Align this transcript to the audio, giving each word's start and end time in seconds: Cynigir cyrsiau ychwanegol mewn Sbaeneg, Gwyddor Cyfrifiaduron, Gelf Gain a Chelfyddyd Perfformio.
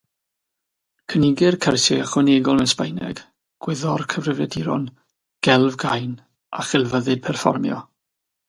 Cynigir 1.13 1.57
cyrsiau 1.65 1.99
ychwanegol 2.05 2.57
mewn 2.61 2.71
Sbaeneg, 2.71 3.21
Gwyddor 3.67 4.07
Cyfrifiaduron, 4.15 4.89
Gelf 5.49 5.79
Gain 5.85 6.19
a 6.63 6.67
Chelfyddyd 6.73 7.27
Perfformio. 7.29 7.83